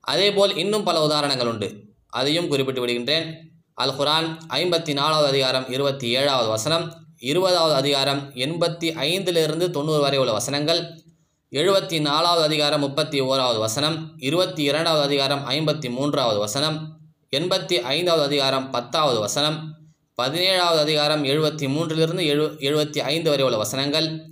அதேபோல் 0.00 0.56
இன்னும் 0.56 0.82
பல 0.82 1.02
உதாரணங்கள் 1.02 1.46
உண்டு. 1.46 1.68
அதையும் 2.10 2.48
குறிப்பிட்டு 2.48 2.86
விடுகின்றேன். 2.86 3.26
அல் 3.74 3.96
குரான் 3.98 4.28
ஐம்பத்தி 4.48 4.92
நாலாவது 4.92 5.28
அதிகாரம் 5.28 5.66
இருபத்தி 5.70 6.08
ஏழாவது 6.10 6.48
வசனம் 6.48 6.86
இருபதாவது 7.26 7.74
அதிகாரம் 7.74 8.32
எண்பத்தி 8.34 8.94
ஐந்திலிருந்து 8.94 9.70
தொண்ணூறு 9.70 10.00
வரை 10.00 10.18
உள்ள 10.18 10.32
வசனங்கள். 10.32 10.90
எழுபத்தி 11.50 12.00
நாலாவது 12.00 12.42
அதிகாரம் 12.42 12.80
முப்பத்தி 12.80 13.20
ஓராவது 13.20 13.58
வசனம். 13.58 14.14
இருபத்தி 14.16 14.62
இரண்டாவது 14.62 15.04
அதிகாரம் 15.04 15.48
ஐம்பத்தி 15.48 15.90
மூன்றாவது 15.90 16.38
வசனம். 16.38 17.00
எண்பத்தி 17.36 17.80
ஐந்தாவது 17.80 18.24
அதிகாரம் 18.24 18.70
பத்தாவது 18.70 19.20
வசனம். 19.20 19.74
பதினேழாவது 20.22 20.78
அதிகாரம் 20.78 21.24
எழுபத்தி 21.24 21.66
மூன்றிலிருந்து 21.76 22.26
எழு 22.26 22.56
எழுபத்தி 22.58 22.98
ஐந்து 22.98 23.30
வரை 23.30 23.44
உள்ள 23.44 23.56
வசனங்கள். 23.56 24.22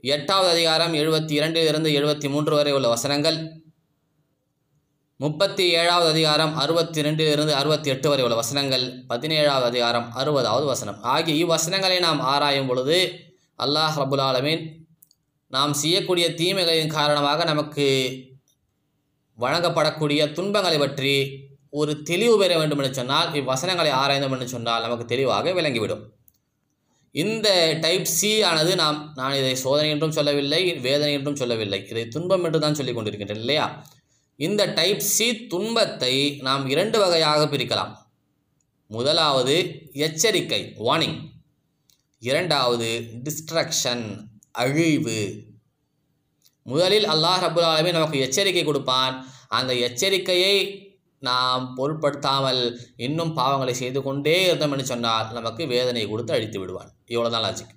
எட்டாவது 0.00 0.50
அதிகாரம் 0.50 0.94
எழுபத்தி 0.94 1.32
இரண்டிலிருந்து 1.40 1.88
எழுபத்தி 1.88 2.30
மூன்று 2.30 2.54
வரை 2.54 2.72
உள்ள 2.72 2.88
வசனங்கள். 2.88 3.59
முப்பத்தி 5.20 5.64
ஏழாவது 5.80 6.08
அதிகாரம் 6.12 6.52
அறுபத்தி 6.62 7.00
ரெண்டிலிருந்து 7.06 7.52
அறுபத்தி 7.60 7.88
எட்டு 7.94 8.08
வரை 8.10 8.22
உள்ள 8.26 8.36
வசனங்கள். 8.38 8.84
பதினேழாவது 9.10 9.66
அதிகாரம் 9.70 10.06
அறுபதாவது 10.20 10.66
வசனம். 10.70 10.98
ஆகிய 11.14 11.34
இவ்வசனங்களை 11.44 11.98
நாம் 12.04 12.20
ஆராயும் 12.34 12.68
பொழுது 12.70 12.98
அல்லாஹ் 13.64 13.98
ரபுல் 14.02 14.22
ஆலமீன் 14.28 14.62
நாம் 15.56 15.74
செய்யக்கூடிய 15.82 16.26
தீமைகளின் 16.40 16.94
காரணமாக 16.96 17.44
நமக்கு 17.50 17.88
வழங்கப்படக்கூடிய 19.38 20.30
துன்பங்களை 20.38 20.78
பற்றி 20.84 21.14
ஒரு 21.80 21.92
தெளிவு 22.12 22.38
பெற 22.44 22.52
வேண்டும் 22.62 22.82
என்று 22.82 22.98
சொன்னால் 23.00 23.30
இவ்வசனங்களை 23.42 23.92
ஆராய்ந்தோம் 24.00 24.34
என்று 24.38 24.50
சொன்னால் 24.54 24.84
நமக்கு 24.86 25.06
தெளிவாக 25.12 25.52
விளங்கிவிடும். 25.60 26.02
இந்த 27.14 27.48
டைப் 27.84 28.10
சி 28.16 28.34
ஆனது 28.48 28.72
நாம் 28.84 28.98
நான் 29.20 29.38
இதை 29.42 29.54
சோதனை 29.66 29.88
என்றும் 29.94 30.18
சொல்லவில்லை 30.18 30.64
வேதனை 30.88 31.14
என்றும் 31.20 31.40
சொல்லவில்லை. 31.44 31.82
இதை 31.92 32.08
துன்பம் 32.16 32.44
என்று 32.48 32.66
தான் 32.66 32.80
சொல்லிக் 32.80 32.98
கொண்டிருக்கின்றேன் 32.98 33.44
இல்லையா? 33.46 33.68
இந்த 34.46 34.62
டைப் 34.76 35.02
சி 35.14 35.26
துன்பத்தை 35.52 36.14
நாம் 36.46 36.62
இரண்டு 36.72 36.98
வகையாக 37.02 37.40
பிரிக்கலாம். 37.52 37.92
முதலாவது 38.90 39.56
எச்சரிக்கை 40.06 40.60
வார்னிங் 40.86 41.18
இரண்டாவது 42.22 42.88
டிஸ்ட்ரக்ஷன் 43.26 44.04
அழிவு. 44.62 45.20
முதலில் 46.66 47.06
அல்லாஹ் 47.14 47.42
ரபுல் 47.44 47.92
நமக்கு 47.98 48.18
எச்சரிக்கை 48.26 48.64
கொடுப்பான். 48.64 49.14
அந்த 49.58 49.72
எச்சரிக்கையை 49.88 50.56
நாம் 51.22 51.64
பொருட்படுத்தாமல் 51.78 52.62
இன்னும் 53.06 53.32
பாவங்களை 53.38 53.74
செய்து 53.82 54.00
கொண்டே 54.02 54.36
இருந்தோம் 54.46 54.72
என்று 54.74 54.86
சொன்னால் 54.92 55.32
நமக்கு 55.38 55.62
வேதனை 55.74 56.04
கொடுத்து 56.12 56.34
அழித்து 56.36 56.58
விடுவான். 56.60 56.90
இவ்வளோ 57.12 57.30
தான் 57.34 57.44
லாஜிக் 57.46 57.74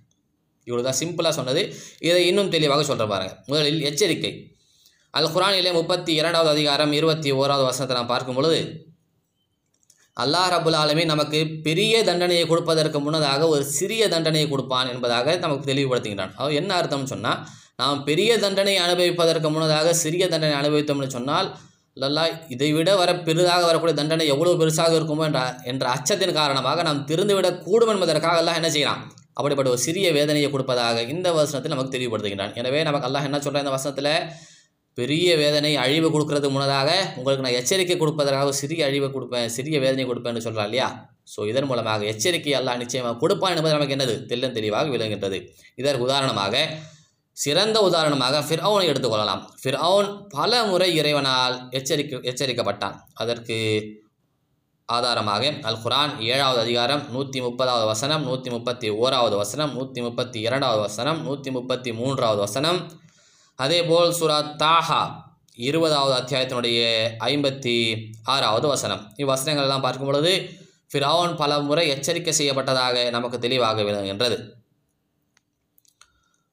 இவ்வளோ 0.67 0.83
தான் 0.87 0.99
சிம்பிளாக 0.99 1.33
சொன்னது. 1.39 1.61
இதை 2.07 2.21
இன்னும் 2.27 2.51
தெளிவாக 2.55 2.83
சொல்கிற 2.89 3.07
பாருங்கள் 3.13 3.39
முதலில் 3.51 3.85
எச்சரிக்கை. 3.89 4.33
அல் 5.13 5.31
குரானிலே 5.33 5.71
முப்பத்தி 5.77 6.11
இரண்டாவது 6.19 6.49
அதிகாரம் 6.53 6.93
இருபத்தி 6.99 7.29
ஓராவது 7.39 7.63
வசனத்தை 7.67 7.95
நாம் 7.97 8.09
பார்க்கும் 8.11 8.37
பொழுது 8.37 8.59
அல்லாஹ் 10.17 10.47
ரபுல் 10.53 10.77
ஆலமீன் 10.79 11.11
நமக்கு 11.11 11.39
பெரிய 11.65 11.99
தண்டனையை 12.07 12.45
கொடுப்பதற்கு 12.51 12.99
முன்னதாக 12.99 13.47
ஒரு 13.53 13.63
சிறிய 13.75 14.07
தண்டனையை 14.13 14.47
கொடுப்பான் 14.49 14.89
என்பதாக 14.93 15.35
நமக்கு 15.43 15.69
தெளிவுபடுத்துகிறான் 15.69 16.33
அவர் 16.39 16.57
என்ன 16.61 16.71
அர்த்தம்னு 16.77 17.11
சொன்னால் 17.13 17.39
நாம் 17.81 17.99
பெரிய 18.09 18.31
தண்டனை 18.43 18.73
அனுபவிப்பதற்கு 18.85 19.49
முன்னதாக 19.55 19.93
சிறிய 20.03 20.27
தண்டனை 20.33 20.55
அனுபவித்தோம்னு 20.61 21.09
சொன்னால் 21.17 21.49
லல்லா 21.97 22.23
இதை 22.55 22.69
விட 22.77 22.95
வர 23.01 23.13
பெரிதாக 23.27 23.65
வரக்கூடிய 23.69 23.95
தண்டனை 23.99 24.25
எவ்வளோ 24.33 24.53
பெருசாக 24.61 24.95
இருக்குமோ 24.99 25.25
என்ற 25.29 25.41
என்ற 25.71 25.85
அச்சத்தின் 25.95 26.37
காரணமாக 26.39 26.83
நாம் 26.87 27.03
திருந்துவிடக்கூடும் 27.11 27.91
என்பதற்காக 27.93 28.41
எல்லாம் 28.43 28.57
என்ன 28.61 28.71
செய்கிறான்? 28.75 29.03
அப்படிப்பட்ட 29.37 29.69
ஒரு 29.75 29.83
சிறிய 29.85 30.07
வேதனையை 30.17 30.49
கொடுப்பதாக 30.49 31.03
இந்த 31.13 31.27
வசனத்தில் 31.37 31.75
நமக்கு 31.75 31.95
தெளிவுபடுத்துகின்றான். 31.97 32.55
எனவே 32.61 32.81
நமக்கு 32.89 33.07
அல்லாஹ் 33.09 33.27
என்ன 33.29 33.39
சொல்கிறான் 33.39 33.65
இந்த 33.65 33.75
வசனத்தில்? 33.77 34.11
பெரிய 34.97 35.29
வேதனை 35.41 35.71
அழிவு 35.83 36.07
கொடுக்கறதுக்கு 36.13 36.55
முன்னதாக 36.55 36.89
உங்களுக்கு 37.17 37.45
நான் 37.45 37.57
எச்சரிக்கை 37.59 37.95
கொடுப்பதற்காக 37.97 38.53
சிறிய 38.61 38.81
அழிவை 38.87 39.07
கொடுப்பேன் 39.15 39.47
சிறிய 39.55 39.75
வேதனை 39.83 40.03
கொடுப்பேன்னு 40.09 40.43
சொல்கிறான் 40.45 40.67
இல்லையா? 40.69 40.87
ஸோ 41.33 41.39
இதன் 41.51 41.67
மூலமாக 41.69 42.05
எச்சரிக்கை 42.11 42.53
எல்லாம் 42.59 42.81
நிச்சயமாக 42.83 43.17
கொடுப்பான் 43.23 43.55
என்பது 43.57 43.75
நமக்கு 43.77 43.95
என்னது? 43.97 44.15
தெல்லம் 44.31 44.55
தெளிவாக 44.57 44.91
விளங்குகின்றது. 44.95 45.39
இதற்கு 45.81 46.07
உதாரணமாக 46.07 46.55
சிறந்த 47.37 47.77
உதாரணமாக 47.87 48.41
ஃபிர்அவுனை 48.47 48.85
எடுத்துக்கொள்ளலாம். 48.91 49.43
ஃபிர்அவுன் 49.61 50.09
பல 50.37 50.63
முறை 50.71 50.89
இறைவனால் 50.99 51.55
எச்சரிக்கை 51.79 52.19
எச்சரிக்கப்பட்டான். 52.31 52.97
அதற்கு 53.13 53.57
ஆதாரமாக 54.89 55.43
அல் 55.69 55.81
குரான் 55.83 56.11
ஏழாவது 56.31 56.59
அதிகாரம் 56.63 57.03
நூற்றி 57.13 57.39
முப்பதாவது 57.45 57.85
வசனம் 57.91 58.23
நூற்றி 58.29 58.49
முப்பத்தி 58.55 58.87
ஓராவது 59.03 59.35
வசனம் 59.41 59.71
நூற்றி 59.77 59.99
முப்பத்தி 60.01 60.39
இரண்டாவது 60.47 60.81
வசனம் 60.87 61.19
நூற்றி 61.27 61.51
முப்பத்தி 61.51 61.91
மூன்றாவது 61.99 62.41
வசனம் 62.41 62.79
அதேபோல் 63.55 64.15
சுரா 64.19 64.37
தாஹா 64.63 65.01
இருபதாவது 65.55 66.13
அத்தியாயத்தினுடைய 66.19 66.79
ஐம்பத்தி 67.19 67.75
ஆறாவது 68.23 68.67
வசனம். 68.67 69.13
இவ்வசனங்கள் 69.17 69.65
எல்லாம் 69.67 69.81
பார்க்கும் 69.81 70.07
பொழுது 70.07 70.49
ஃபிரௌன் 70.93 71.35
பல 71.35 71.59
முறை 71.59 71.87
எச்சரிக்கை 71.87 72.33
செய்யப்பட்டதாக 72.37 73.09
நமக்கு 73.09 73.39
தெளிவாக 73.39 73.81
விளங்குகின்றது. 73.81 74.37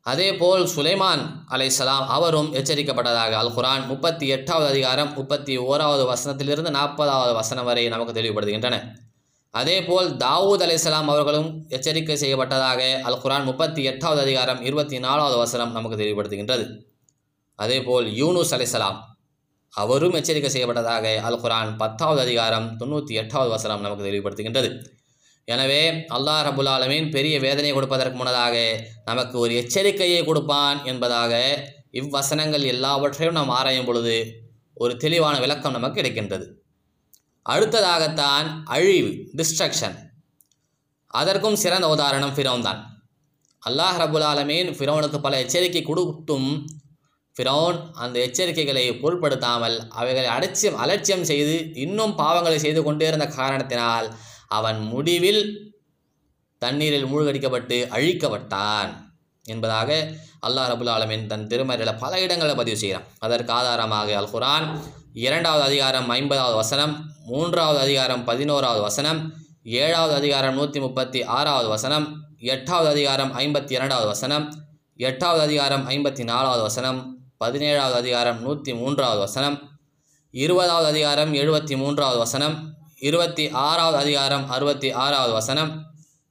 அதேபோல் 0.02 0.62
சுலைமான் 0.74 1.22
அலைசலாம் 1.50 2.06
அவரும் 2.06 2.54
எச்சரிக்கப்பட்டதாக 2.54 3.32
அல் 3.32 3.54
குரான் 3.56 3.86
முப்பத்தி 3.86 4.28
எட்டாவது 4.28 4.68
அதிகாரம் 4.68 5.14
முப்பத்தி 5.14 5.58
ஓராவது 5.58 6.04
வசனத்திலிருந்து 6.12 6.70
நாற்பதாவது 6.78 7.34
வசனம் 7.34 7.64
வரை 7.64 7.88
நமக்கு 7.88 8.14
தெளிவுபடுத்துகின்றன. 8.20 8.78
அதேபோல் 9.50 10.08
தாவூத் 10.16 10.64
அலைசலாம் 10.66 11.10
அவர்களும் 11.12 11.66
எச்சரிக்கை 11.68 12.16
செய்யப்பட்டதாக 12.16 13.00
அல் 13.00 13.20
குரான் 13.24 13.44
முப்பத்தி 13.44 13.84
எட்டாவது 13.84 14.20
அதிகாரம் 14.20 14.62
இருபத்தி 14.62 14.98
நாலாவது 14.98 15.36
வசனம் 15.36 15.72
நமக்கு 15.72 15.98
தெளிவுபடுத்துகின்றது. 16.02 16.66
அதேபோல் 17.62 18.06
யூனுஸ் 18.20 18.52
அலைசலாம் 18.56 18.98
அவரும் 19.74 20.16
எச்சரிக்கை 20.18 20.50
செய்யப்பட்டதாக 20.52 21.06
அல் 21.28 21.40
குரான் 21.42 21.70
பத்தாவது 21.80 22.20
அதிகாரம் 22.26 22.66
தொண்ணூற்றி 22.80 23.12
எட்டாவது 23.22 23.50
வசனம் 23.54 23.84
நமக்கு 23.84 24.06
தெளிவுபடுத்துகின்றது. 24.06 24.70
எனவே 25.48 25.82
அல்லாஹ் 26.16 26.42
ரபுல் 26.48 26.70
ஆலமீன் 26.74 27.08
பெரிய 27.16 27.34
வேதனையை 27.44 27.74
கொடுப்பதற்கு 27.76 28.18
முன்னதாக 28.20 28.56
நமக்கு 29.10 29.36
ஒரு 29.44 29.52
எச்சரிக்கையை 29.60 30.20
கொடுப்பான் 30.28 30.80
என்பதாக 30.90 31.32
இவ்வசனங்கள் 32.00 32.64
எல்லாவற்றையும் 32.74 33.38
நாம் 33.38 33.54
ஆராயும் 33.58 33.88
பொழுது 33.88 34.16
ஒரு 34.82 34.92
தெளிவான 35.04 35.34
விளக்கம் 35.44 35.76
நமக்கு 35.76 35.98
கிடைக்கின்றது. 35.98 36.46
அடுத்ததாகத்தான் 37.46 38.48
அழிவு 38.74 39.10
டிஸ்ட்ரக்ஷன் 39.38 39.96
அதற்கும் 41.20 41.60
சிறந்த 41.62 41.86
உதாரணம் 41.94 42.34
ஃபிரௌன் 42.36 42.66
தான் 42.68 42.80
அல்லாஹ் 43.62 43.96
ரபுல் 44.02 44.26
ஆலமீன் 44.32 44.68
ஃபிரௌனுக்கு 44.76 45.18
பல 45.24 45.40
எச்சரிக்கை 45.44 45.82
கொடுத்தும் 45.88 46.50
ஃபிரௌன் 47.36 47.78
அந்த 47.94 48.18
எச்சரிக்கைகளை 48.18 48.84
பொருட்படுத்தாமல் 49.02 49.76
அவைகளை 49.90 50.28
அலட்சியம் 50.28 50.76
அலட்சியம் 50.76 51.24
செய்து 51.24 51.56
இன்னும் 51.74 52.14
பாவங்களை 52.18 52.56
செய்து 52.56 52.82
கொண்டே 52.82 53.06
இருந்த 53.08 53.26
காரணத்தினால் 53.26 54.08
அவன் 54.48 54.78
முடிவில் 54.78 55.42
தண்ணீரில் 56.62 57.10
மூழ்கடிக்கப்பட்டு 57.12 57.76
அழிக்கப்பட்டான் 57.90 58.90
என்பதாக 59.44 59.90
அல்லாஹ் 60.46 60.68
ரபுல் 60.68 60.88
ஆலமின் 60.88 61.26
தன் 61.26 61.46
திருமறையில் 61.46 61.98
பல 61.98 62.20
இடங்களை 62.20 62.54
பதிவு 62.54 62.76
செய்கிறான். 62.76 63.06
அதற்கு 63.18 63.52
ஆதாரமாக 63.52 64.16
அல் 64.16 64.30
குரான் 64.30 64.66
இரண்டாவது 65.12 65.64
அதிகாரம் 65.64 66.08
ஐம்பதாவது 66.10 66.56
வசனம் 66.56 66.92
மூன்றாவது 67.26 67.78
அதிகாரம் 67.80 68.24
பதினோராவது 68.24 68.82
வசனம் 68.82 69.20
ஏழாவது 69.64 70.14
அதிகாரம் 70.14 70.54
நூற்றி 70.54 70.80
முப்பத்தி 70.80 71.24
ஆறாவது 71.28 71.68
வசனம் 71.68 72.06
எட்டாவது 72.40 72.88
அதிகாரம் 72.90 73.32
ஐம்பத்தி 73.34 73.72
இரண்டாவது 73.72 74.08
வசனம் 74.08 74.44
எட்டாவது 74.98 75.42
அதிகாரம் 75.42 75.84
ஐம்பத்தி 75.86 76.22
நாலாவது 76.24 76.62
வசனம் 76.62 77.19
பதினேழாவது 77.44 77.92
அதிகாரம் 77.92 78.40
நூற்றி 78.42 78.74
மூன்றாவது 78.74 79.18
வசனம். 79.18 79.60
இருபதாவது 80.30 80.86
அதிகாரம் 80.86 81.34
எழுபத்தி 81.34 81.76
மூன்றாவது 81.76 82.18
வசனம். 82.18 82.74
இருபத்தி 83.00 83.48
ஆறாவது 83.48 83.96
அதிகாரம் 83.96 84.50
அறுபத்தி 84.50 84.90
ஆறாவது 84.90 85.32
வசனம். 85.32 85.70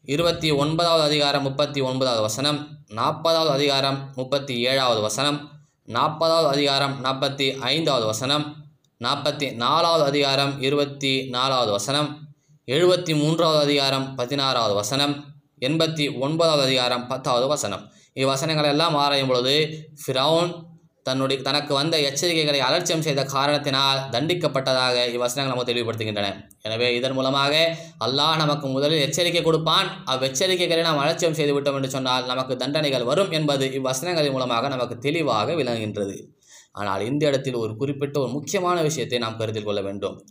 இருபத்தி 0.06 0.52
ஒன்பதாவது 0.52 1.04
அதிகாரம் 1.04 1.44
முப்பத்தி 1.44 1.82
ஒன்பதாவது 1.82 2.22
வசனம். 2.22 2.60
நாற்பதாவது 2.90 3.50
அதிகாரம் 3.50 4.12
முப்பத்தி 4.16 4.62
ஏழாவது 4.62 5.02
வசனம். 5.02 5.50
நாற்பதாவது 5.88 6.48
அதிகாரம் 6.48 7.04
நாற்பத்தி 7.04 7.58
ஐந்தாவது 7.58 8.06
வசனம். 8.06 8.56
நாற்பத்தி 9.04 9.56
நாலாவது 9.56 10.06
அதிகாரம் 10.06 10.62
இருபத்தி 10.62 11.28
நாலாவது 11.30 11.72
வசனம். 11.72 12.20
எழுபத்தி 12.68 13.16
மூன்றாவது 13.24 13.60
அதிகாரம் 13.60 14.16
பதினாறாவது 14.16 14.74
வசனம். 14.74 15.26
எண்பத்தி 15.60 16.20
ஒன்பதாவது 16.20 16.64
அதிகாரம் 16.64 17.08
பத்தாவது 17.08 17.48
வசனம். 17.48 17.92
இவ்வசனங்கள் 18.16 18.66
எல்லாம் 18.66 18.96
ஆராயும் 18.96 19.28
பொழுது 19.28 19.88
ஃபிரௌன் 20.02 20.68
தன்னுடைய 21.04 21.42
தனக்கு 21.42 21.74
வந்த 21.74 22.00
எச்சரிக்கைகளை 22.02 22.60
அலட்சியம் 22.60 23.02
செய்த 23.02 23.24
காரணத்தினால் 23.24 24.10
தண்டிக்கப்பட்டதாக 24.10 25.08
இவ்வசனங்கள் 25.08 25.48
நமக்கு 25.48 25.74
தெளிவுபடுத்துகின்றன. 25.74 26.50
எனவே 26.62 26.96
இதன் 26.96 27.12
மூலமாக 27.12 27.78
அல்லாஹ் 28.06 28.36
நமக்கு 28.36 28.68
முதலில் 28.68 29.00
எச்சரிக்கை 29.00 29.42
கொடுப்பான். 29.42 30.04
அவ்வெச்சரிக்கைகளை 30.08 30.82
நாம் 30.82 30.98
அலட்சியம் 30.98 31.34
செய்து 31.34 31.62
விட்டோம் 31.62 31.76
என்று 31.76 31.90
சொன்னால் 31.90 32.26
நமக்கு 32.26 32.56
தண்டனைகள் 32.56 33.04
வரும் 33.04 33.32
என்பது 33.32 33.68
இவ்வசனங்களின் 33.68 34.32
மூலமாக 34.32 34.68
நமக்கு 34.68 34.98
தெளிவாக 34.98 35.54
விளங்குகின்றது. 35.54 36.24
ஆனால் 36.72 37.06
இந்த 37.06 37.28
இடத்தில் 37.28 37.54
ஒரு 37.54 37.76
குறிப்பிட்ட 37.76 38.20
ஒரு 38.20 38.30
முக்கியமான 38.30 38.82
விஷயத்தை 38.82 39.18
நாம் 39.18 39.38
கருத்தில் 39.38 39.64
கொள்ள 39.64 39.82
வேண்டும். 39.82 40.28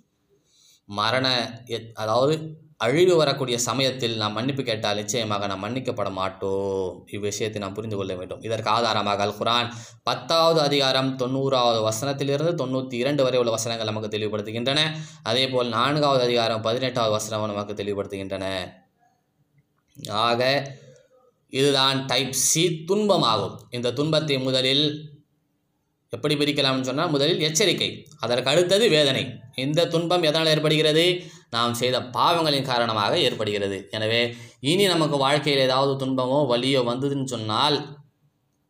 மரண 0.84 1.58
எத்- 1.66 1.92
அதாவது 1.94 2.58
அழிவு 2.84 3.14
வரக்கூடிய 3.20 3.56
சமயத்தில் 3.66 4.16
நாம் 4.20 4.36
மன்னிப்பு 4.38 4.62
கேட்டால் 4.62 4.98
நிச்சயமாக 5.00 5.46
நாம் 5.50 5.62
மன்னிக்கப்பட 5.64 6.10
மாட்டோம். 6.18 6.90
இவ்விஷயத்தை 7.14 7.60
நாம் 7.62 7.74
புரிந்து 7.78 7.96
கொள்ள 7.96 8.12
வேண்டும். 8.20 8.42
இதற்கு 8.46 8.70
ஆதாரமாக 8.74 9.22
அல் 9.24 9.34
குரான் 9.38 9.68
பத்தாவது 10.08 10.60
அதிகாரம் 10.66 11.10
தொண்ணூறாவது 11.22 11.80
வசனத்திலிருந்து 11.88 12.52
தொண்ணூற்றி 12.62 12.96
இரண்டு 13.02 13.24
வரை 13.26 13.38
உள்ள 13.40 13.52
வசனங்கள் 13.56 13.90
நமக்கு 13.90 14.12
தெளிவுபடுத்துகின்றன. 14.14 14.82
அதேபோல் 15.30 15.74
நான்காவது 15.78 16.24
அதிகாரம் 16.28 16.64
பதினெட்டாவது 16.68 17.14
வசனம் 17.18 17.50
நமக்கு 17.54 17.78
தெளிவுபடுத்துகின்றன. 17.82 18.46
ஆக 20.26 20.42
இதுதான் 21.58 21.98
டைப் 22.06 22.34
சி 22.46 22.64
துன்பமாகும். 22.88 23.56
இந்த 23.76 23.92
துன்பத்தை 23.98 24.38
முதலில் 24.48 24.86
எப்படி 26.10 26.34
பிரிக்கலாம்னு 26.34 26.80
சொன்னால் 26.80 27.10
முதலில் 27.10 27.40
எச்சரிக்கை 27.40 27.88
அதற்கு 28.18 28.50
அடுத்தது 28.50 28.88
வேதனை. 28.88 29.24
இந்த 29.54 29.86
துன்பம் 29.86 30.22
எதனால் 30.22 30.46
ஏற்படுகிறது? 30.46 31.04
நாம் 31.50 31.74
செய்த 31.74 32.00
பாவங்களின் 32.00 32.68
காரணமாக 32.70 33.18
ஏற்படுகிறது. 33.18 33.88
எனவே 33.90 34.34
இனி 34.60 34.86
நமக்கு 34.86 35.16
வாழ்க்கையில் 35.16 35.62
ஏதாவது 35.62 36.06
துன்பமோ 36.06 36.38
வலியோ 36.52 36.82
வந்ததுன்னு 36.90 37.24
சொன்னால் 37.24 37.78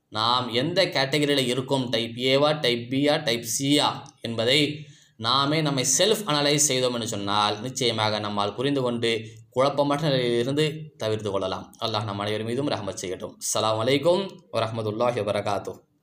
நாம் 0.09 0.53
எந்த 0.53 0.85
கேட்டகரியில் 0.85 1.51
இருக்கோம்? 1.53 1.89
டைப் 1.89 2.17
ஏவா 2.33 2.61
டைப் 2.61 2.87
பியா 2.91 3.25
டைப் 3.25 3.49
சியா 3.55 3.89
என்பதை 4.21 4.87
நாமே 5.17 5.59
நம்மை 5.63 5.85
செல்ஃப் 5.99 6.23
அனலைஸ் 6.27 6.69
செய்தோம் 6.71 6.95
என்று 6.95 7.09
சொன்னால் 7.09 7.61
நிச்சயமாக 7.61 8.19
நம்மால் 8.19 8.55
புரிந்து 8.55 8.83
கொண்டு 8.83 9.11
குழப்பமற்ற 9.57 10.03
நிலையிலிருந்து 10.03 10.65
தவிர்த்து 10.97 11.31
கொள்ளலாம். 11.31 11.75
அல்லாஹ் 11.81 12.05
நம் 12.05 12.19
அனைவர் 12.19 12.45
மீதும் 12.45 12.69
ரஹமத் 12.69 13.03
செய்யட்டும். 13.03 13.35
அலாம் 13.55 13.81
அலைக்கும் 13.85 14.25
வரமத்துல்லாஹி 14.53 15.23
வரகாத்தூ 15.31 15.75